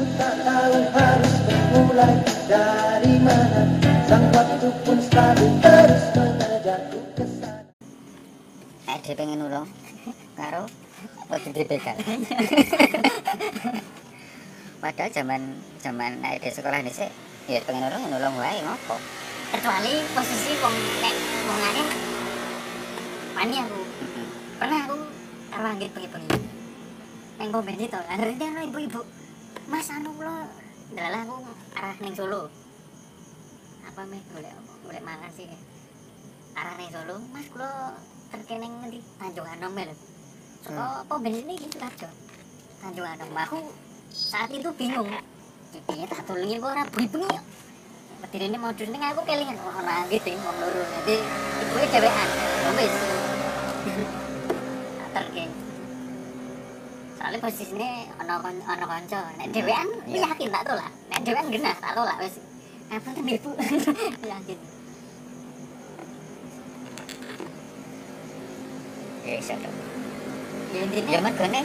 [0.00, 2.16] Ku tak tahu harus bermulai
[2.48, 3.68] dari mana.
[4.08, 7.68] Sang waktu pun selalu terus mengejarku ke sana
[8.88, 9.68] Nek dia pengen nulung
[10.40, 10.64] karo?
[11.28, 12.00] Waktu di begal.
[14.80, 17.12] Padahal zaman zaman di sekolah ini sih
[17.52, 18.96] ya pengen nulung nulung wae ngopo.
[19.52, 21.14] kecuali posisi wong nek
[21.44, 21.58] wong
[23.36, 23.80] wani aku.
[24.64, 24.96] Pernah aku
[25.52, 26.40] karo anggit bengi-bengi.
[27.36, 29.19] Neng komen itu akhirnya dia ono ibu-ibu
[29.70, 30.50] mas anu kula
[30.98, 31.46] dalah aku
[31.78, 32.50] arah neng Solo.
[33.86, 34.50] Apa meh golek
[34.82, 35.46] golek mangan sih?
[36.58, 37.22] Arah neng Solo.
[37.30, 37.94] Mas kula
[38.34, 39.00] terkene neng ngendi?
[39.22, 39.94] Tanjung Anom lho
[40.60, 42.10] saka apa bensin iki Sidoarjo
[42.82, 43.30] Tanjung Anom.
[43.30, 43.58] Aku
[44.10, 45.06] saat itu bingung.
[45.70, 47.38] Piye tak tulungi kok ora bengi-bengi
[48.20, 51.16] Berdiri ini mau dulu aku kelingan oh nah gitu mau luru jadi
[51.62, 52.28] ibu nya cewekan
[52.76, 53.19] wis
[57.20, 59.20] soalnya posisinya ono kon- ono konco.
[59.36, 59.84] Nek Iya.
[60.24, 60.88] yakin tak tolak.
[61.12, 62.34] Nek dewean genah tak tolak wis.
[62.88, 63.50] Apa kan ibu?
[64.32, 64.58] Yakin.
[69.20, 69.70] Ya iso to.
[70.70, 71.60] ya intinya Ya mergone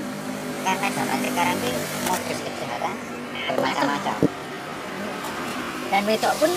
[0.61, 1.71] karena zaman sekarang ini
[2.03, 2.93] modus kejahatan
[3.47, 4.15] bermacam-macam.
[5.85, 6.51] dan wedok pun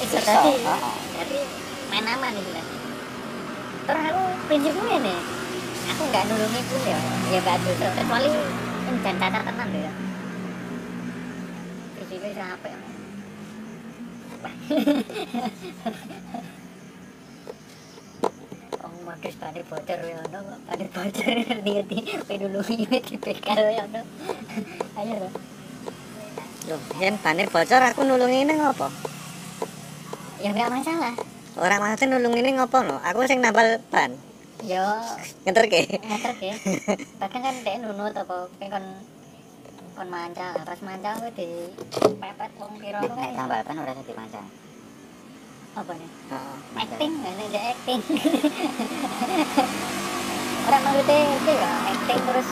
[0.00, 0.64] Iso, tadi.
[1.12, 1.38] Jadi
[1.92, 2.64] main aman itu lah.
[3.84, 4.22] Terus aku
[4.88, 5.14] ini
[5.90, 6.98] aku nggak nulungi pun ya.
[7.34, 8.30] Ya nggak dosa kecuali
[8.86, 9.92] dan cacat tenan lho ya.
[11.98, 12.72] Prinsipnya sampai
[18.80, 20.40] Oh, modus pada bocor ya ono.
[20.64, 24.02] Pada bocor ngerti-ngerti penulungi di bekal ya ono.
[24.96, 25.30] Ayo lho
[26.68, 28.88] Loh, yen banir bocor aku nulungi ini ngopo?
[30.40, 31.12] ya nggak masalah.
[31.60, 32.96] Orang maksudnya nulungi ini ngopo no?
[33.04, 34.29] Aku sing nambal ban.
[34.62, 34.86] Yo
[35.42, 35.80] Ngeterke.
[35.90, 36.54] ngeter ya
[37.18, 38.84] kadang kan dia nunut apa kayak kon
[39.92, 41.48] kon mancal pas mancal gue di
[42.16, 44.40] pepet wong piro tuh Nek kan tambal ban ora dadi manca.
[45.70, 46.56] apa nih Heeh.
[46.76, 48.00] acting ini dia acting
[50.66, 52.48] orang maksudnya itu ya acting terus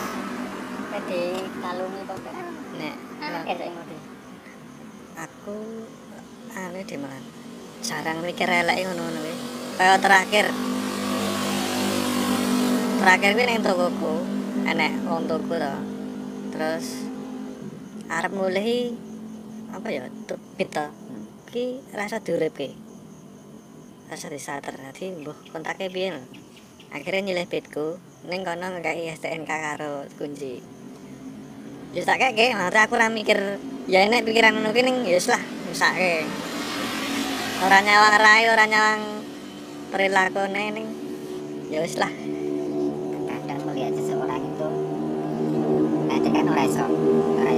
[0.89, 1.21] pede
[1.59, 2.45] kalungi pokoknya kan
[2.75, 3.95] Nek anak ya saya ngerti
[5.19, 5.57] aku
[6.49, 7.21] anu di malah
[7.79, 9.35] jarang mikir elek ngono-ngono kuwi.
[9.75, 10.45] Kaya terakhir
[12.99, 14.27] terakhir kuwi ning tokoku
[14.67, 15.73] enek wong tuku to.
[16.51, 16.85] Terus
[18.11, 18.91] arep mulih
[19.71, 20.85] apa ya terbit to.
[21.47, 22.75] Ki rasa diuripke.
[24.11, 26.23] Rasa disater mbuh kontake piye lho.
[26.91, 27.95] Akhirnya nyilih bitku
[28.27, 30.59] ning kono ngekeki STNK karo kunci.
[31.95, 33.57] Ya tak keke, maksudnya aku ora mikir
[33.89, 36.27] ya enek pikiran ngono ki ning ya wis lah, mesake.
[37.65, 39.01] Ora nyawang rai, ora nyawang
[39.89, 40.87] perilakune ning
[41.73, 42.13] ya wis lah.
[46.29, 46.85] Nanti kan ora iso ora iso
[47.41, 47.48] ora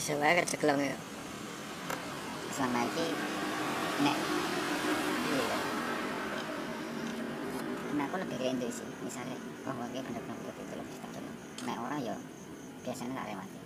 [0.00, 0.96] Iso wae keceklong ya.
[2.56, 3.06] selama iki
[4.04, 4.16] nek.
[7.96, 11.36] Nah aku lebih ke intuisi misalnya bahwa dia benar-benar butuh itu lebih tak tolong
[11.68, 12.16] nek orang ya
[12.80, 13.58] biasanya tak lewati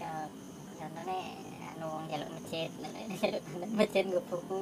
[0.00, 0.12] ya
[0.80, 1.18] contohnya
[1.76, 2.68] anu wong jaluk masjid
[3.20, 3.42] jaluk
[3.76, 4.56] masjid gue buku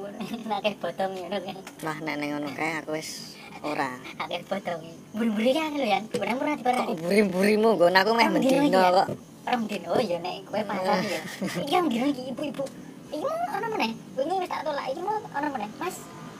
[0.47, 1.55] nakeh potong ya kan.
[1.83, 3.89] Lah nek ning ngono kae aku wis ora.
[4.21, 4.81] nakeh potong
[5.15, 5.99] buru-buru ya lho ya.
[6.05, 7.87] Pernah pernah Kok diparani buri-burimu nggo?
[7.89, 9.07] Aku meh mendino iki kok.
[9.45, 11.21] orang dino ya nek kowe pasar ya.
[11.65, 12.65] Iki yang dino iki ibu-ibu.
[13.13, 13.91] Iki mau ana meneh?
[14.17, 14.85] Wingi wis tak tolak.
[14.89, 15.69] Iki mau ana meneh?
[15.77, 15.95] Mas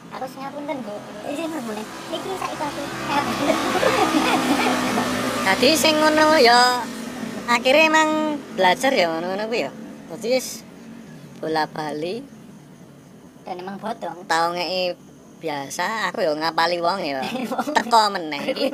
[0.10, 0.94] aku sing ngapunten Bu
[1.30, 1.86] izin mas boleh.
[2.10, 2.84] Iki saiki aku.
[5.46, 6.82] Tadi sing ngono ya
[7.46, 8.10] akhirnya emang
[8.58, 9.72] belajar ya ngono-ngono kuwi ya.
[10.10, 10.42] Dadi
[11.38, 12.26] bola bali
[13.46, 14.98] dan emang bodong tau ngeki
[15.46, 17.22] biasa aku ya ngapali wong ya.
[17.78, 18.68] Teko meneh iki.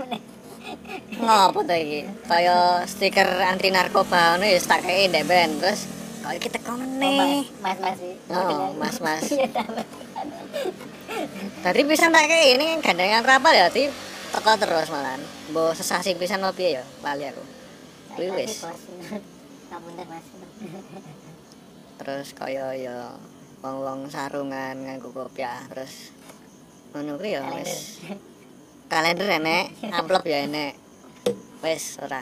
[1.20, 2.08] Ngopo to iki?
[2.24, 5.84] Kaya stiker anti narkoba ngono ya tak kei ndek ben terus
[6.24, 7.44] kok iki teko Oh, meneh.
[7.60, 9.24] mas mas mas sih Oh, mas-mas.
[9.36, 9.74] iya tahu
[11.60, 13.92] Tadi bisa tak kei ini kan gandengan rapal ya, ti
[14.32, 15.20] teko terus malan.
[15.52, 16.84] Mbok sesasi pisan piye ya?
[17.04, 17.44] Lali aku.
[18.16, 18.64] Kuwi wis.
[22.00, 23.12] Terus kaya ya
[23.62, 26.10] wong-wong sarungan nganggo kopiah terus
[26.92, 27.64] ngono kuwi ya Kalender.
[27.64, 28.04] wis
[28.92, 29.66] kalender enek
[29.96, 30.76] amplop ya enek
[31.64, 32.20] wis ora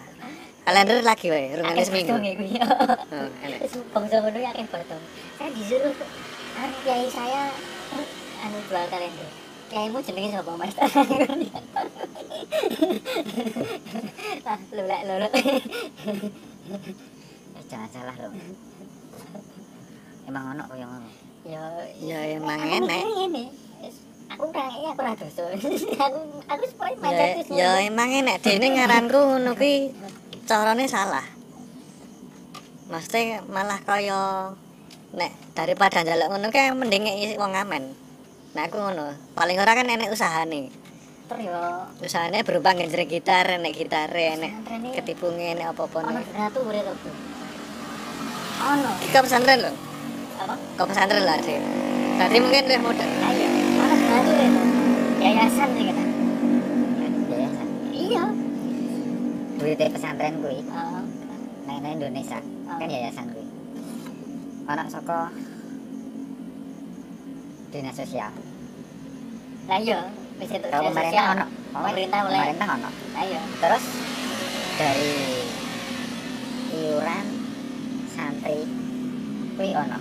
[0.66, 2.13] kalender lagi wae rungane seminggu
[2.54, 2.62] ya.
[3.10, 5.04] Oh, enek Terus bangsa ngono ya akeh bodong.
[5.42, 5.95] Saya disuruh
[6.62, 7.50] anu kiai saya
[8.45, 9.30] anu jual kalender.
[9.69, 10.74] Kiaimu jenenge sapa Mas?
[14.45, 15.01] Ah, lulek.
[17.57, 18.33] Eh, jangan salah loh
[20.30, 21.10] emang ono kaya ngono
[21.42, 21.62] Ya
[21.98, 23.01] ya emang enek.
[23.33, 23.50] Wis,
[24.30, 25.42] Aku orangnya aku ora dosa.
[26.06, 29.90] Aku aku ya macet ya emang enek dene ngaranku ngono kuwi
[30.46, 31.26] carane salah
[32.90, 34.50] Mesti malah kaya
[35.14, 37.06] nek daripada njaluk ngono kae mending
[37.38, 37.84] wong ngamen.
[38.58, 40.74] Nah aku ngono, paling ora kan enek usahane.
[41.30, 41.62] Terus yo
[42.02, 44.52] Usahane berupa ngenjreng gitar, enek gitare, enek
[44.98, 47.12] ketipunge, enek apa-apa ono satu urip to.
[48.60, 48.90] Ono.
[49.14, 49.72] Kau pesantren lho,
[50.42, 50.56] Apa?
[50.74, 51.62] kau pesantren lah sih.
[52.18, 53.06] Tadi mungkin lebih muda.
[53.06, 53.49] Ayo.
[55.20, 56.04] Yayasan sih kita.
[57.30, 58.24] yayasan Iya.
[59.56, 61.04] duitnya pesantren kuwi Oh.
[61.68, 63.46] nang Indonesia kan yayasan kuwi
[64.66, 65.30] ono saka
[67.70, 68.34] dinas sosial
[69.66, 72.34] Lah iya, wis itu kalau pemerintah ono Pemerintah oleh.
[72.36, 73.42] pemerintah ono Lah iya.
[73.60, 73.86] terus
[74.74, 75.14] dari
[76.72, 77.26] iuran
[78.10, 78.66] santri
[79.54, 80.00] kuwi ono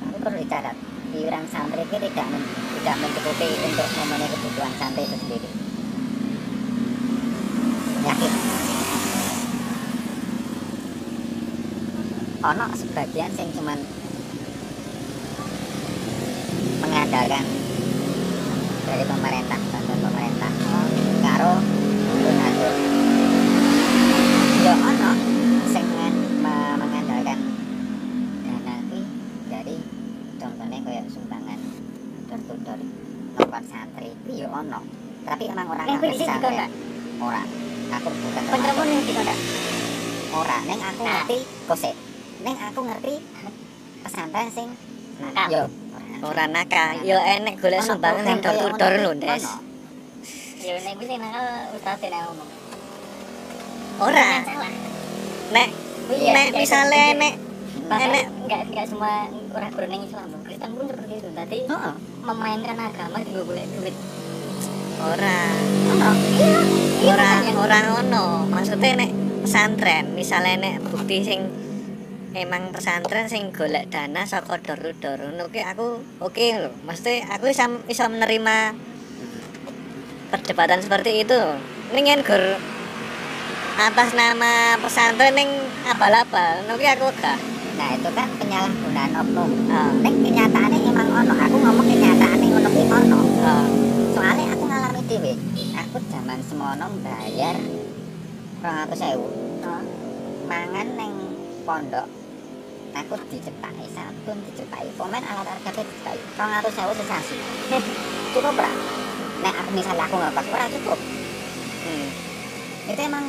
[0.00, 0.76] tapi perlu dicatat
[1.20, 2.48] iuran santri itu tidak men-
[2.80, 5.48] tidak mencukupi untuk memenuhi kebutuhan santri itu sendiri.
[8.00, 8.32] Yakin?
[12.40, 13.78] Ono sebagian yang cuman
[16.80, 17.44] mengandalkan
[18.88, 20.52] dari pemerintah bantuan pemerintah
[21.20, 21.52] karo
[22.24, 22.74] donatur
[24.64, 25.39] yo ono
[33.60, 34.80] nomor santri yo ono
[35.20, 36.32] tapi emang orang Yang kuwi pesantren.
[36.40, 36.70] dikontrak?
[37.20, 37.42] ora
[37.90, 38.84] aku bukan termasuk.
[38.88, 39.38] ning dikontrak.
[40.32, 41.12] ora neng aku Nah.
[41.12, 41.90] ngerti kose
[42.40, 43.14] neng aku ngerti
[44.00, 44.68] pesantren sing
[45.20, 45.48] Nakal.
[45.50, 45.64] yo
[46.20, 49.44] Ora nakal, yo enek golek sumbangan sing door ngono lho, Des.
[50.60, 52.50] Ya nek kuwi sing nakal ustaz nek ngomong.
[54.00, 54.28] Ora,
[55.50, 55.68] nek
[56.10, 57.14] Iya, nek iya, misale iya.
[57.14, 57.34] nek
[57.90, 59.12] enek enggak enggak semua
[59.50, 61.28] orang Brunei Islam, Kristen pun seperti itu.
[61.30, 61.94] Tadi Heeh.
[62.20, 63.96] Memainkan agama juga boleh duit.
[65.00, 65.40] ora
[65.96, 66.10] Ono.
[66.12, 66.60] Iya.
[67.00, 67.08] Iya.
[67.08, 67.52] ora makanya.
[67.56, 68.24] ora ngono.
[68.52, 71.40] Maksudnya nek pesantren, misale nek bukti sing
[72.36, 76.70] emang pesantren sing golek dana saka ngono ki aku oke lho.
[76.84, 78.76] Mesti aku bisa bisa menerima
[80.28, 81.40] perdebatan seperti itu.
[81.96, 82.60] Ning yen gur
[83.80, 85.48] atas nama pesantren ning
[85.88, 87.40] abal-abal ngono ki aku gak.
[87.80, 89.50] Nah itu kan penyalahgunaan oknum.
[89.72, 90.19] Ah, Neng
[96.30, 97.58] Zaman semono bayar
[98.62, 99.18] 200.000
[99.66, 99.82] Oh.
[100.46, 101.10] mangan neng
[101.66, 102.06] pondok.
[102.94, 106.14] Aku dicepai sabun, dicepai komen alat alat kabeh dicepai.
[106.38, 107.34] 200.000 sesasi.
[108.38, 108.70] cukup ora?
[109.42, 110.98] Nek aku misalnya aku ngepas ora cukup.
[111.82, 112.08] Hmm.
[112.94, 113.26] Itu emang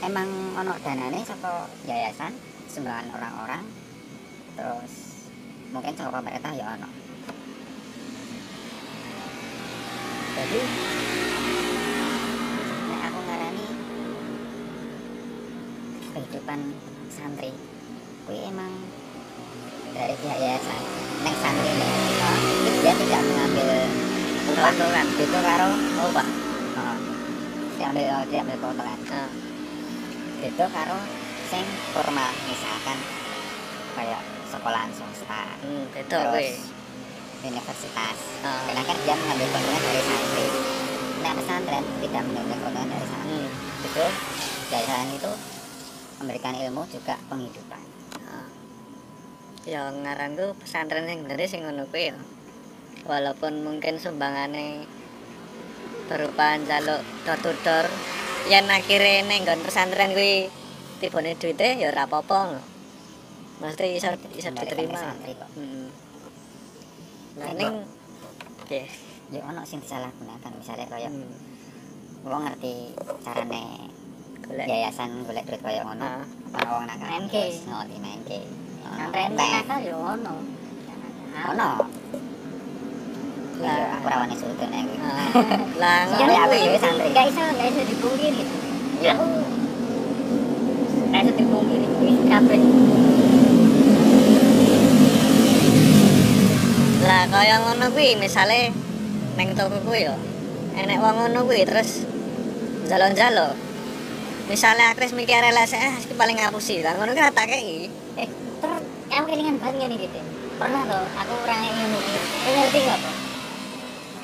[0.00, 0.28] emang
[0.64, 2.32] ono danane saka yayasan
[2.72, 3.68] sumbangan orang-orang
[4.56, 4.92] terus
[5.76, 6.88] mungkin saka pemerintah ya ono
[10.40, 10.60] jadi
[12.88, 13.66] nek aku ngarani
[16.30, 16.62] kehidupan
[17.10, 17.50] santri.
[18.22, 18.70] Kuwi emang
[19.90, 20.82] dari pihak yayasan.
[21.26, 21.90] Nek santri ini
[22.86, 23.68] dia tidak mengambil
[24.46, 26.22] keuntungan itu karo Apa?
[26.78, 26.96] oh,
[27.76, 29.30] dia ambil dia ambil keuntungan Ah.
[30.40, 30.96] itu karo
[31.50, 32.98] sing formal misalkan
[33.98, 35.58] kayak sekolahan swasta.
[35.66, 36.50] Hmm, itu terus
[37.42, 38.16] universitas.
[38.46, 38.70] Ah.
[38.70, 40.46] karena kan dia mengambil keuntungan dari santri.
[41.26, 43.34] Nah pesantren tidak mengambil keuntungan dari santri.
[43.34, 43.86] Hmm.
[43.90, 44.04] itu
[44.70, 45.32] yayasan itu
[46.20, 47.80] memberikan ilmu juga penghidupan.
[49.64, 52.12] Ya ngaranku pesantren sing bener sing ngono kuwi.
[53.04, 54.84] Walaupun mungkin sumbangane
[56.08, 57.86] berupa door to door,
[58.48, 60.48] yen akhire ning nggon pesantren kuwi
[61.00, 62.60] tibone duite ya ora apa-apa.
[63.60, 65.16] Mesti iso iso diterima.
[65.56, 65.88] Hmm.
[67.40, 67.72] Nah ning
[68.68, 68.88] nggih.
[69.30, 71.30] ya ono sing disalahgunakan misalnya kayak Hmm.
[72.26, 73.86] wong ngerti carane
[74.50, 74.90] golek iya.
[74.90, 76.26] yayasan golek duit koyo ngono.
[76.58, 77.34] Ana wong nang MK
[77.70, 78.30] no di MK
[78.98, 80.34] nang nakal yo ono
[81.38, 81.78] ono lah.
[83.60, 84.98] Iya, aku rawane surut nek kuwi
[85.78, 87.08] lah ngene aku yo santri.
[87.14, 88.42] Gak iso gak iso dipungkiri.
[88.98, 89.14] Ya
[91.14, 91.86] gak iso dipungkiri.
[92.02, 92.60] Wis kabeh.
[97.06, 98.74] Lah kaya ngono kuwi misale
[99.38, 100.18] neng toko kuwi yo.
[100.74, 102.02] Enek wong ngono kuwi terus
[102.90, 103.69] jalan-jalan
[104.50, 106.98] misale akhirnya mikir ah iki paling ngapusi lah.
[106.98, 107.86] Ngono kan tak kei.
[108.18, 108.26] Eh
[108.58, 110.18] terus kamu kelingan banget ngene gitu
[110.58, 112.18] pernah tuh aku orang yang iki.
[112.18, 113.16] Kowe ngerti nggak kok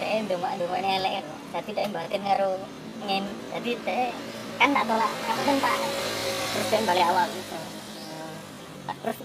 [0.02, 2.48] eh ndemak ndemak elek kok dadi dhek batin karo
[3.06, 4.10] ngen dadi dhek
[4.58, 5.12] kan tak tolak.
[5.30, 5.74] Aku kan pak
[6.50, 7.56] terus dhek balik awal gitu.
[8.86, 9.18] Tak terus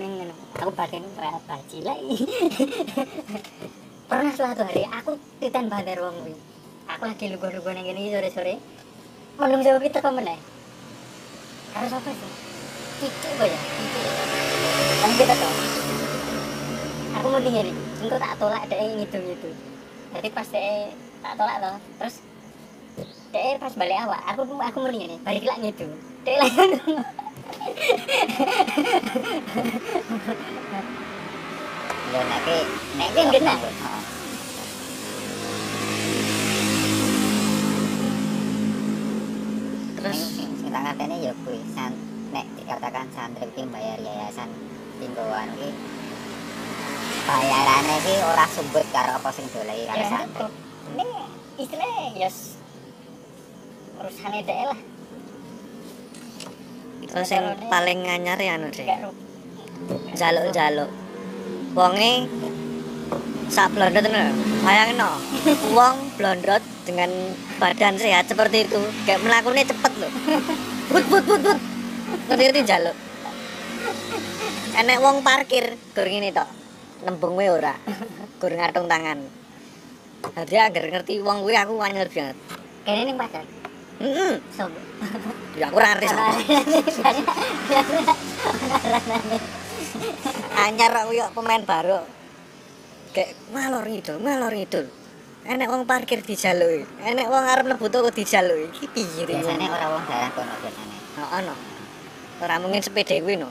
[0.00, 1.52] ning ngono aku batin berapa
[1.84, 1.84] lagi
[4.08, 6.36] pernah suatu hari aku titan karo wong
[6.84, 8.60] aku lagi lugu-lugu ning kene sore-sore
[9.42, 10.38] menung sewu kita kok meneh
[11.74, 12.30] harus apa sih?
[13.02, 13.58] Cici kok ya
[15.02, 15.52] kan kita tau
[17.18, 17.66] aku mau tinggal
[17.98, 19.50] engko tak tolak deh ngitung gitu
[20.14, 20.94] jadi pas deh
[21.26, 22.22] tak tolak toh terus
[23.34, 25.92] deh pas balik awak aku aku mau nih balik lagi ngitung.
[26.22, 26.54] Deh lagi
[32.12, 32.44] Lho nek
[33.00, 33.54] nek ngene.
[40.02, 40.18] Terus?
[40.34, 41.94] Sing sing tak ngerteni ya kuwi san
[42.34, 44.50] nek dikatakan santri ki bayar yayasan
[44.98, 45.70] tinggoan ki
[47.22, 50.46] bayarane ki ora sumbut karo apa sing doleki karo ya santri.
[50.98, 51.06] ini
[51.62, 52.30] istilahnya ya
[54.02, 54.80] urusannya deh lah.
[57.12, 59.10] Terus yang paling nganyar ya anu ru
[60.18, 60.90] jaluk-jaluk
[61.78, 62.26] wonge
[63.52, 64.32] sak blondot ngono
[64.64, 65.12] bayangin no
[65.76, 67.12] wong blondot dengan
[67.60, 70.12] badan sehat seperti itu kayak melakukannya cepet loh
[70.88, 71.58] but but but but.
[72.32, 72.96] Ngerti ngerti jaluk
[74.72, 76.48] enek wong parkir gur ngene tok.
[77.04, 77.76] Nembung wae ora?
[78.40, 79.20] Gur ngatung tangan.
[80.32, 82.36] Jadi agar ngerti wong kuwi aku anyar banget.
[82.86, 83.44] Kayaknya ini pasar?
[84.02, 84.80] Heeh sobo
[85.54, 86.32] ya aku ora ngerti sapa
[90.66, 92.02] anyar aku yo pemain baru
[93.12, 94.86] kayak ngalor ngidul ngalor ngidul
[95.42, 100.02] enek wong parkir dijaluki enek wong arep mlebu toko dijaluki iki piye Biasane ora wong
[100.08, 100.96] daerah kono biasane.
[101.18, 101.54] heeh no
[102.42, 103.50] ora mungkin sepeda kuwi no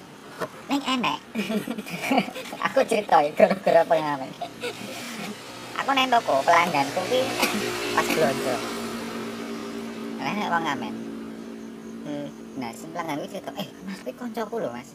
[0.65, 1.20] Ning enek.
[2.65, 4.25] aku cerita ya gara-gara pengalaman.
[5.77, 7.22] Aku nang toko pelangganku ki
[7.94, 8.56] pas belanja.
[10.18, 10.94] Enek wong ngamen.
[12.08, 12.27] hmm.
[12.58, 14.89] Nah, sing pelanggan kuwi cerita, "Eh, Mas kuwi kancaku lho, Mas.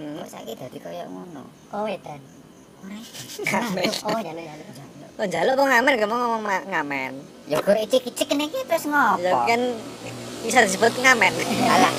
[0.00, 0.16] hmm.
[0.16, 1.44] Kok saiki dadi kaya ngono?"
[1.76, 2.22] oh wedan.
[3.40, 7.12] Ngamen oh jalur jalur oh kok ngamen gak mau ngomong ngamen
[7.50, 9.26] Ya gur icik-icik kene iki terus ngopo?
[9.26, 9.58] ya kan
[10.46, 11.34] bisa disebut ngamen
[11.66, 11.92] Alah.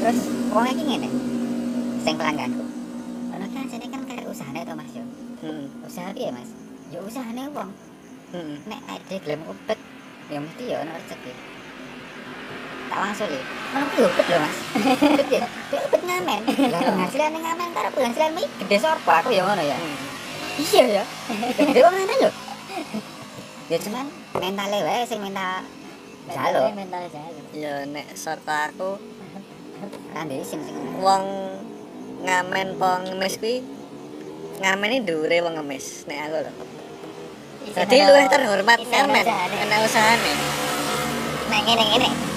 [0.00, 0.18] Terus
[0.50, 1.08] wong iki ngene.
[2.00, 2.64] Sing pelangganku.
[3.36, 5.04] Ono kan sini kan kayak usahane to Mas yo.
[5.44, 5.84] hmm.
[5.86, 6.48] Usaha piye Mas?
[6.90, 7.70] Ya usahane wong.
[8.32, 8.54] hmm.
[8.66, 9.78] Nek ade gelem upet
[10.32, 11.32] ya mesti ya ono rezeki.
[12.92, 13.40] Tak wangsuli.
[13.72, 14.56] Ono ki upet lho Mas.
[15.00, 15.40] Upet ya.
[15.72, 16.40] Upet ngamen.
[16.44, 19.76] Lah penghasilan ngamen karo penghasilan iki gede sapa aku ya ngono ya.
[20.60, 21.04] Iya ya.
[21.56, 22.30] Gede wong ngamen lho.
[23.72, 24.06] Ya cuman
[24.36, 25.64] mentale wae sing mental
[26.28, 26.68] jalo.
[26.76, 29.00] mental jalur ya nek serta aku
[30.12, 31.24] dhewe sing sing wong
[32.28, 33.64] ngamen po ngemis kuwi
[34.60, 36.52] ngamen iki dhuwure wong ngemis nek aku lho
[37.72, 39.24] Jadi luwih terhormat ngamen
[39.64, 40.32] enak usahane.
[41.48, 42.31] Nek ngene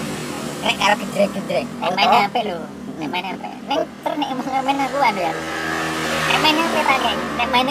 [0.65, 0.73] ngene.
[0.73, 1.65] nek karo gedrek-gedrek.
[1.77, 2.59] Nek main HP lho.
[2.97, 3.43] Nek main HP.
[3.69, 5.33] Nek ter nek mau main aku anu ya.
[6.25, 7.17] Nek main HP ta kayak.
[7.37, 7.67] Nek main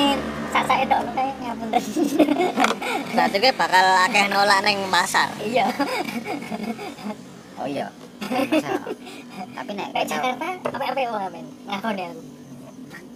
[0.54, 1.82] sak-sak itu kayak ngapunten.
[3.10, 5.28] Berarti kowe bakal akeh nolak ning pasar.
[5.42, 5.66] Iya.
[7.58, 7.90] Oh iya.
[9.58, 11.46] Tapi nek Nek kaya Jakarta apa apa wong ngamen.
[11.66, 12.22] Ngakon aku.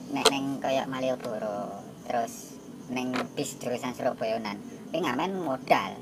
[0.09, 2.57] nek neng kaya Malioboro terus
[2.89, 4.57] neng bis jurusan Surabayanan
[4.89, 6.01] kuwi ngamen modal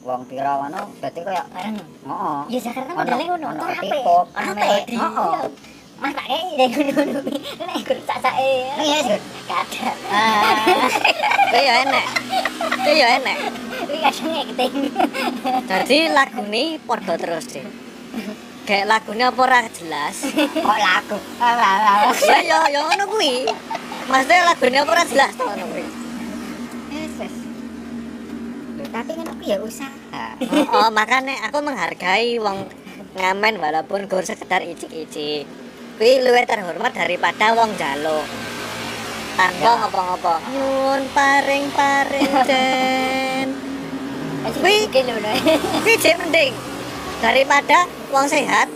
[0.00, 1.76] wong pira ngono dadi Bareng.
[1.78, 3.46] heeh Ya Jakarta modalnya ngono.
[3.46, 3.82] ono Tor HP.
[3.82, 4.94] ketipuk, Ono HP, melodi.
[4.94, 5.14] heeh.
[5.18, 5.42] Iya.
[5.98, 7.18] Mas tak kayak nek ngono.
[7.58, 8.50] Nek gur sak-sake.
[8.78, 9.16] Iya.
[9.44, 9.90] Kada.
[11.48, 12.04] Kuwi ya enek.
[12.78, 13.38] Kuwi ya enek.
[13.78, 14.74] Iki kadang ngeting.
[15.66, 17.64] Dadi lagune padha terus sih.
[18.62, 20.16] Kayak lagune apa ora jelas.
[20.38, 21.18] kok lagu
[22.22, 23.48] Ya ya ya ngono kuwi.
[24.06, 25.84] Maksudnya lagune apa ora jelas to ngono kuwi.
[28.88, 30.36] Tapi kan aku ya usaha
[30.76, 32.68] Oh, makanya aku menghargai wong
[33.18, 35.44] ngamen walaupun gur sekedar icik-icik.
[35.98, 38.22] Kuwi luwih terhormat daripada wong jaluk.
[39.34, 39.72] Tanpa Ya.
[39.82, 40.34] ngopo-ngopo.
[40.50, 43.46] Nyun paring-paring den.
[44.58, 44.86] Kuwi-.
[45.82, 46.54] Kuwi jek mending
[47.18, 48.70] daripada wong sehat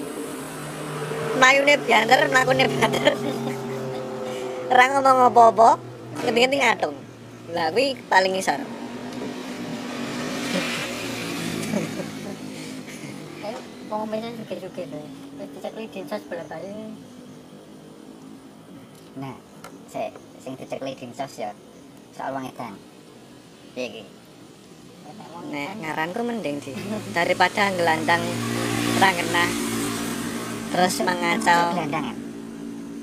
[1.38, 3.14] mayune bianter mlakune banter.
[4.72, 5.70] Ora ngomong apa-apa,
[6.22, 6.96] ngerti-ngerti ngatung.
[7.52, 8.60] Lah kuwi paling isor.
[13.92, 15.06] Juga juga deh.
[15.52, 16.96] Bisa kuwi dinsos bola balik.
[19.12, 19.36] nah
[19.92, 21.52] Sik, sing dicekli dinsos ya.
[22.16, 22.72] Soal wong edan.
[23.76, 24.02] Piye iki?
[25.52, 26.72] Nek ngaranku mending di
[27.12, 28.24] daripada gelandang
[29.02, 29.46] ra kena
[30.72, 32.16] terus mengacau Gelandangan.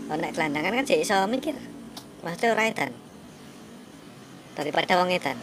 [0.10, 1.53] oh, nek gelandangan kan jadi iso mikir
[2.25, 2.91] maksudnya ora edan
[4.58, 5.38] daripada wong edan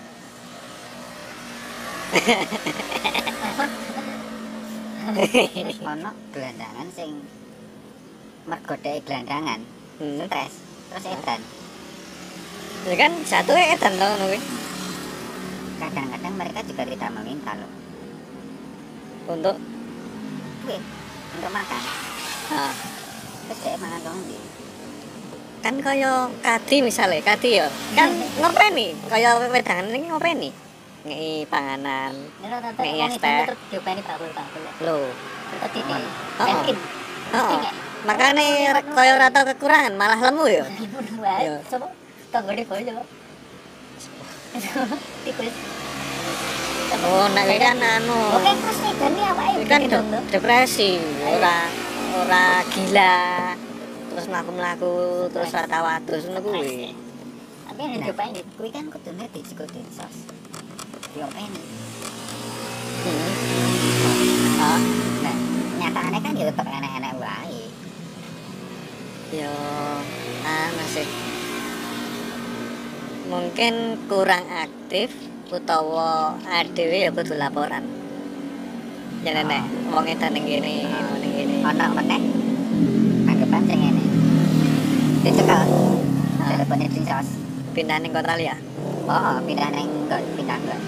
[5.14, 7.10] ono gelandangan sing
[8.46, 9.60] mergo dhek gelandangan,
[10.02, 10.26] hmm.
[10.26, 10.54] stres,
[10.90, 11.40] terus edan.
[12.86, 14.38] ya kan satu edan loh kuwi.
[15.76, 17.72] Kadang-kadang mereka juga tidak meminta loh.
[19.26, 19.58] untuk
[20.62, 20.82] Duit
[21.38, 21.82] untuk makan.
[22.54, 22.74] ah,
[23.46, 24.38] Terus dia makan dong di.
[25.62, 27.66] kan kaya kadi misalnya kadi ya
[27.98, 30.54] kan ngopeni kaya wedangan ini ngopeni
[31.06, 33.46] ngei panganan nek Nek wong yes, edan Teh.
[34.82, 34.98] lho.
[37.34, 37.58] Oh,
[38.06, 38.46] makanya
[38.94, 40.64] kaya ora tau kekurangan malah lemu ya?
[41.22, 41.42] Wae.
[41.42, 41.54] Iya.
[41.70, 41.86] Coba
[42.30, 43.02] tanggane boyo.
[47.02, 48.18] Oh nek kuwi kan anu.
[48.38, 50.04] Oke, terus edan iki awake kan Dok.
[50.30, 51.66] depresi ora
[52.14, 53.18] ora gila.
[54.10, 54.94] Terus mlaku-mlaku
[55.34, 56.94] terus ora adus ngono kuwi.
[57.66, 58.14] Tapi yang Nah,
[58.56, 60.35] kuwi kan kudune dijiko dinsos.
[61.16, 61.60] Diopeni.
[63.08, 63.32] Hmm.
[64.60, 64.80] Oh,
[65.24, 65.36] nah,
[65.80, 67.64] nyatane kan ya tetep enek-enek wae.
[69.32, 69.52] yo
[70.44, 71.08] anu sih
[73.32, 75.08] mungkin kurang aktif
[75.48, 77.88] utawa adewe ya kudu laporan
[79.24, 79.64] ya nek
[79.96, 80.84] wong edan ning kene
[81.16, 82.22] ning kene Ono meneh.
[83.24, 84.04] Anggapan sing ngene.
[85.24, 85.64] Dicekel.
[86.44, 87.46] Telepone dinsos.
[87.76, 88.56] pindah ning kota liya
[89.06, 89.70] Oh, pindah
[90.10, 90.80] got, pindah got.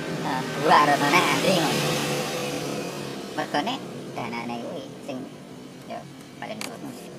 [0.67, 1.83] Antri ngono.
[3.39, 3.75] Mergone
[4.19, 5.19] danane kuwi sing
[5.87, 5.99] yo
[6.43, 7.11] paling sih.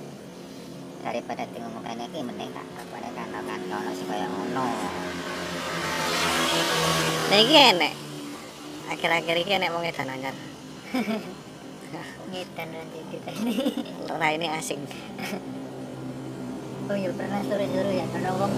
[1.00, 4.66] Daripada tinggal mukanya iki mending tak apa kan kan ono sing kaya ngono.
[7.30, 7.94] nah iki enek
[8.90, 10.36] akhir-akhir iki enek wong edan anyar
[12.30, 13.54] Ngedan nanti kita ini.
[14.10, 14.82] ora ini asing
[16.90, 18.54] Oh iya pernah sore-sore ya ono wong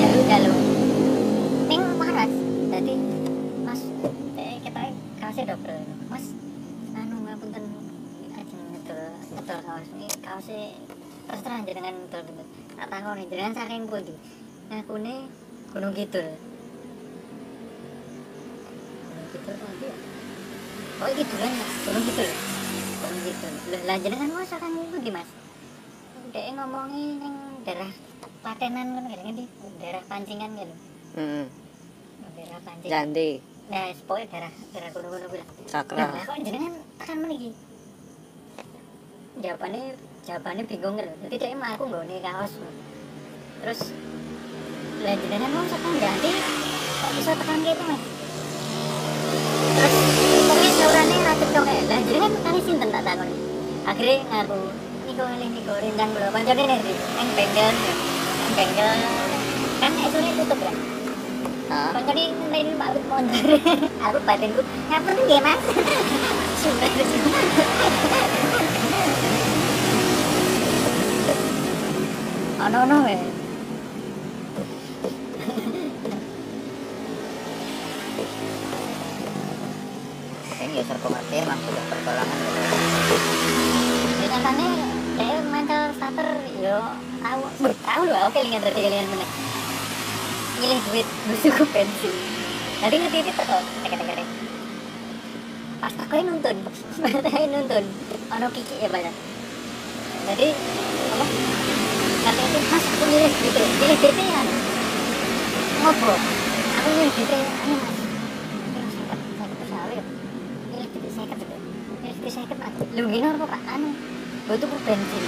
[0.00, 0.65] jalu-jalu
[5.46, 5.78] double
[6.10, 6.34] mas
[6.98, 7.64] anu ngapunten
[8.34, 10.74] ajeng ngedol ngedol kaos ini kaosnya
[11.30, 14.14] terus terang jenengan ngedol bener tak takoni jenengan saking pundi
[14.66, 15.30] ngakune
[15.70, 16.26] gunung kidul.
[19.06, 19.94] Gunung kidul pundi ya
[20.98, 21.72] oh iki dolan mas?
[21.86, 22.28] Gunung kidul
[22.96, 23.52] gunung kidul.
[23.86, 25.28] Lah, jenengan mas saking pundi mas?
[26.34, 27.90] Dek ngomongi ning daerah
[28.42, 29.46] patenan kan di
[29.78, 30.70] daerah pancingan kan
[31.14, 31.46] heeh
[32.34, 32.90] daerah pancingan.
[32.90, 33.30] Jandi
[33.66, 37.50] nah pokoknya daerah daerah gunung-gunung bilang sakra Nah, kok jenengan tekan meniki?
[39.36, 39.84] Jawabannya
[40.22, 41.12] jawabannya bingung lho.
[41.26, 42.52] Jadi dia emang aku nggone kaos.
[43.60, 43.80] Terus
[45.02, 46.30] lah jenengan mau tekan ganti
[46.96, 48.02] kok bisa tekan gitu mas?
[49.76, 49.94] Terus
[50.46, 51.80] pokoknya saurannya racet dong ya.
[51.84, 53.28] Lah jenengan kali sinten tak takon.
[53.86, 54.58] Akhirnya ngaku
[55.10, 56.28] niko ini niko rindang lho.
[56.30, 58.90] Pancane nih yang bengkel, yang bengkel
[59.82, 60.95] kan esoknya tutup ya.
[61.66, 63.46] Kan tadi lain Pak Lut mondar.
[64.06, 65.60] Aku batinku ngapur nggih Mas.
[66.62, 66.90] Sumpah.
[72.66, 72.98] Ono ono.
[80.54, 82.38] Sing yo serko ngerti emang sudah pertolongan.
[84.22, 84.68] Ya katanya
[85.18, 86.28] dia mantel starter
[86.62, 86.78] yo
[87.22, 87.42] tahu
[87.82, 89.55] tahu lho oke lingan dari kalian meneh.
[90.56, 92.14] Milih duit musuhku bensin.
[92.80, 94.26] Tadi ngerti itu kok tekan-tekan.
[95.76, 96.78] Pas aku yang nuntun, pas
[97.12, 97.84] aku yang nuntun,
[98.32, 99.14] ono kiki ya banyak.
[100.26, 100.48] Jadi
[101.12, 101.26] apa?
[102.26, 104.42] Kata itu mas aku milih gitu, milih DP ya.
[105.84, 106.12] Ngopo?
[106.80, 107.96] Aku milih DP, anu mas.
[112.96, 113.58] Lu gini apa?
[113.76, 113.92] Anu,
[114.48, 115.24] gue tuh bensin.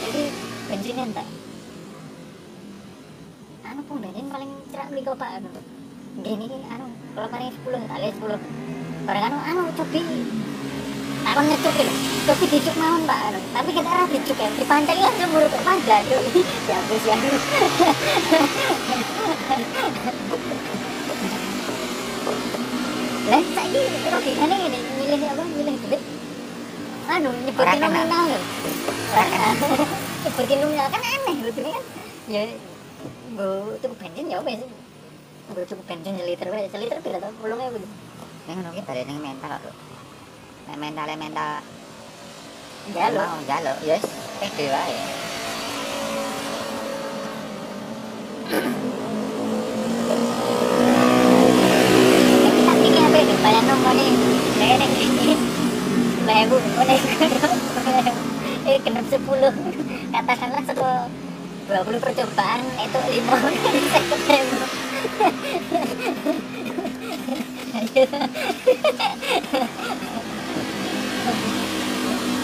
[0.00, 0.22] Jadi
[0.66, 1.28] bensinnya entek.
[3.68, 4.50] Anu pun bensin paling
[5.10, 5.42] kau pak.
[5.42, 5.50] Anu.
[6.22, 6.86] Gini anu,
[7.18, 8.38] kalau paling sepuluh, tak lihat sepuluh.
[9.10, 10.06] Barang anu, anu cobi.
[11.20, 11.92] Aku ngecuk gitu,
[12.30, 13.18] cobi dicuk mawon pak.
[13.34, 13.42] Anu.
[13.50, 16.06] Tapi kita arah dicuk ya, dipancing langsung buru ke panjang.
[16.70, 17.18] Ya habis ya.
[23.30, 26.02] Lah saiki logikane ngene, milih apa milih duit.
[27.10, 28.38] Anu nyebutin nominal lho.
[30.22, 31.84] Nyebutin nominal kan aneh lho ini kan.
[32.30, 32.42] Ya
[33.34, 34.60] bu cukup bensin ya wes.
[35.50, 37.26] Bu cukup bensin seliter wes, seliter pira to?
[37.42, 37.82] 80.000.
[38.46, 39.72] Ning ngono ki balik ning mental lho.
[40.70, 41.58] Nek mentale mental
[42.94, 43.24] lho.
[43.26, 44.06] mau jaluk, yes.
[56.40, 57.00] wae bu, kau nih.
[58.70, 59.18] Eh, genap 10.
[60.14, 61.04] Katakanlah setelah
[61.68, 63.28] 20 percobaan itu 5
[63.90, 64.79] saya ketemu.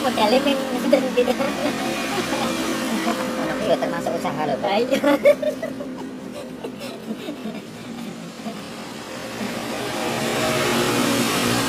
[0.06, 1.02] Modalnya min dan
[3.36, 4.88] ngono kuwi ya termasuk usaha lho Pak.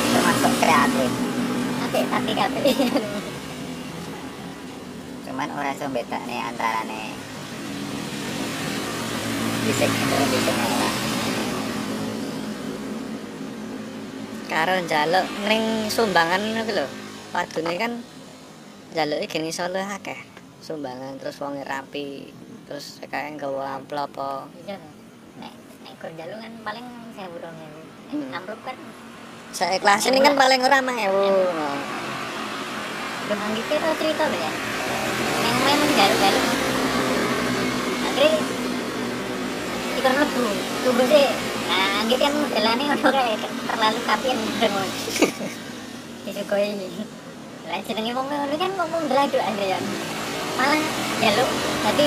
[0.07, 1.11] Termasuk kreatif
[1.81, 2.71] Tapi tapi tapi.
[5.27, 7.16] cuman ora iso bedakne antarane
[9.67, 10.89] bisik karo bisik ora
[14.47, 16.87] karo njaluk ning sumbangan kuwi lho
[17.35, 17.99] padune kan
[18.95, 20.15] njaluke geni solo akeh
[20.63, 22.31] sumbangan terus wonge rapi
[22.63, 24.79] terus kayak nggawa amplop apa Iya.
[25.35, 25.53] Nek
[25.83, 27.69] nek kerja lu kan paling saya burung ya.
[28.07, 28.35] Hmm.
[28.39, 28.77] Amplop kan
[29.51, 31.27] saya kelas ini kan paling ora mah ewu
[33.27, 34.51] belum gitu itu cerita ya.
[35.43, 36.41] Yang memang galu-galu.
[38.07, 38.56] Akhirnya
[39.97, 40.45] ikut lebu,
[40.85, 41.27] tunggu sih.
[41.67, 44.87] Nah, gitu kan modelannya udah kayak terlalu kapian dengan
[46.25, 46.87] disukoi ini.
[47.67, 49.83] Lah jenenge wong ngono kan ngomong ngeladuk Andrean.
[50.57, 50.81] Malah
[51.21, 51.45] jalu,
[51.85, 52.05] jadi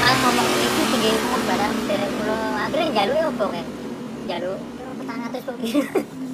[0.00, 3.66] malah ngomong itu tinggi ngomong barang dari pulau akhirnya jalu ya opo kan?
[4.28, 4.52] Jalu
[5.00, 5.56] petang atas kok.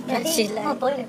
[0.09, 0.31] Jadi
[0.63, 1.07] opo ya?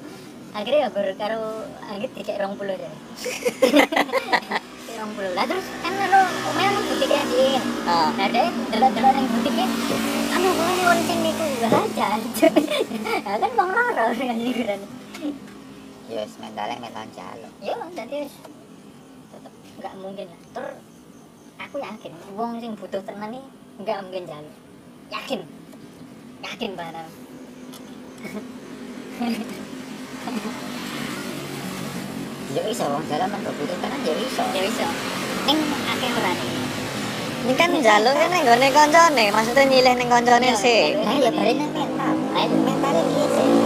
[0.55, 2.91] Akhirnya ya karo anggit dikek rong puluh ya.
[4.95, 7.59] Lah terus kan lo omel lo butiknya di
[8.15, 9.67] Nah, deh, delok-delok yang butiknya,
[10.31, 12.07] anu gue ini lonceng niku aja.
[13.27, 14.79] Kan bang loro dengan liburan.
[16.05, 18.29] ya wis mentale mental jaluk Ya, jadi
[19.35, 19.53] tetep
[19.83, 20.41] nggak mungkin lah.
[20.55, 20.65] Ter,
[21.59, 23.43] aku yakin, wong sing butuh tenan nih
[23.83, 24.47] nggak mungkin jalan.
[25.11, 25.43] Yakin,
[26.39, 27.07] yakin banget.
[32.55, 34.87] ya iso wong dalam men butuh tenan ya iso Ya bisa.
[35.45, 35.59] Ning
[35.91, 36.31] akeh ora
[37.45, 40.81] ini kan njaluk kan ning gone kancane maksudnya nyilih ning kancane Iya, sih.
[40.97, 42.15] Nah, ya balik nang mental.
[42.33, 42.55] Ayo.
[42.57, 43.64] Mentale piye sih?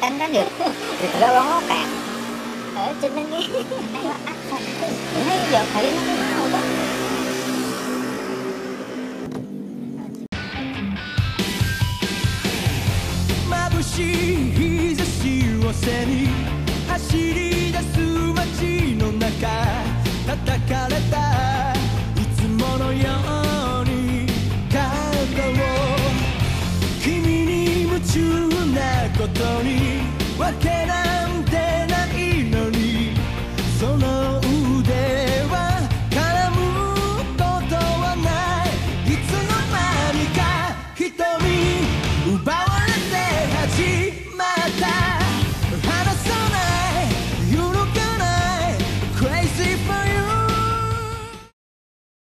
[0.00, 0.44] kan kan ya
[1.20, 1.86] dorong okek
[2.76, 3.40] eh jenenge
[5.16, 5.90] ini ya bali
[13.48, 14.10] Mabushi
[14.56, 16.28] hizashi wo seni
[16.86, 17.98] 走り出す
[18.34, 19.48] 街の中
[20.26, 21.35] 叩かれた